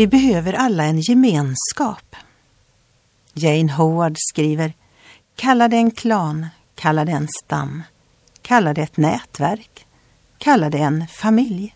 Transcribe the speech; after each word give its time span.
Vi 0.00 0.06
behöver 0.06 0.52
alla 0.52 0.84
en 0.84 1.00
gemenskap. 1.00 2.16
Jane 3.34 3.72
Howard 3.72 4.16
skriver 4.18 4.72
Kalla 5.36 5.68
det 5.68 5.76
en 5.76 5.90
klan, 5.90 6.46
kalla 6.74 7.04
det 7.04 7.12
en 7.12 7.28
stam, 7.44 7.82
kalla 8.42 8.74
det 8.74 8.82
ett 8.82 8.96
nätverk, 8.96 9.86
kalla 10.38 10.70
det 10.70 10.78
en 10.78 11.06
familj. 11.06 11.74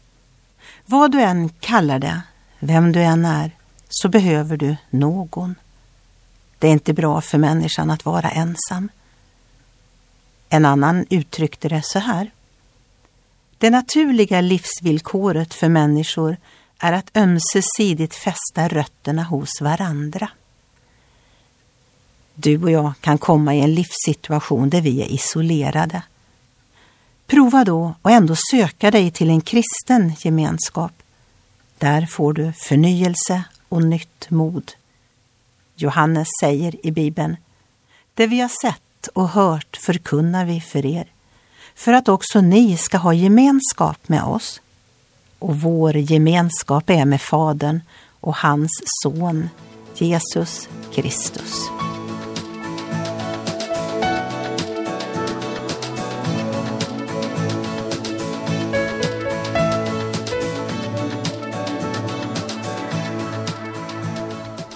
Vad 0.87 1.13
du 1.13 1.21
än 1.21 1.49
kallar 1.49 1.99
det, 1.99 2.21
vem 2.59 2.93
du 2.93 3.03
än 3.03 3.25
är, 3.25 3.51
så 3.89 4.09
behöver 4.09 4.57
du 4.57 4.77
någon. 4.91 5.55
Det 6.59 6.69
är 6.69 6.73
inte 6.73 6.93
bra 6.93 7.21
för 7.21 7.39
människan 7.39 7.91
att 7.91 8.05
vara 8.05 8.31
ensam. 8.31 8.89
En 10.49 10.65
annan 10.65 11.07
uttryckte 11.11 11.69
det 11.69 11.83
så 11.85 11.99
här. 11.99 12.31
Det 13.59 13.71
naturliga 13.71 14.41
livsvillkoret 14.41 15.55
för 15.55 15.69
människor 15.69 16.37
är 16.85 16.93
att 16.93 17.17
ömsesidigt 17.17 18.15
fästa 18.15 18.69
rötterna 18.69 19.23
hos 19.23 19.61
varandra. 19.61 20.29
Du 22.35 22.63
och 22.63 22.71
jag 22.71 22.93
kan 23.01 23.19
komma 23.19 23.55
i 23.55 23.61
en 23.61 23.75
livssituation 23.75 24.71
där 24.71 24.81
vi 24.81 25.03
är 25.03 25.07
isolerade. 25.07 26.03
Prova 27.27 27.65
då 27.65 27.95
och 28.03 28.11
ändå 28.11 28.35
söka 28.51 28.91
dig 28.91 29.11
till 29.11 29.31
en 29.31 29.41
kristen 29.41 30.13
gemenskap. 30.19 30.93
Där 31.79 32.07
får 32.07 32.33
du 32.33 32.53
förnyelse 32.53 33.45
och 33.69 33.83
nytt 33.83 34.31
mod. 34.31 34.73
Johannes 35.77 36.29
säger 36.41 36.87
i 36.87 36.91
Bibeln, 36.91 37.37
det 38.15 38.27
vi 38.27 38.41
har 38.41 38.63
sett 38.63 39.07
och 39.13 39.29
hört 39.29 39.77
förkunnar 39.77 40.45
vi 40.45 40.61
för 40.61 40.87
er, 40.87 41.07
för 41.75 41.93
att 41.93 42.09
också 42.09 42.41
ni 42.41 42.77
ska 42.77 42.99
ha 42.99 43.15
gemenskap 43.15 44.09
med 44.09 44.23
oss. 44.23 44.61
Och 45.45 45.61
vår 45.61 45.97
gemenskap 45.97 46.91
är 46.91 47.05
med 47.05 47.21
Fadern 47.21 47.81
och 48.21 48.37
hans 48.37 48.71
son 49.03 49.49
Jesus 49.95 50.69
Kristus. 50.95 51.71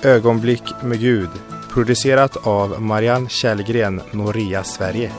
Ögonblick 0.02 0.62
med 0.82 1.00
Gud 1.00 1.30
producerat 1.70 2.36
av 2.36 2.82
Marianne 2.82 3.28
Källgren, 3.28 4.00
Noria 4.12 4.64
Sverige. 4.64 5.12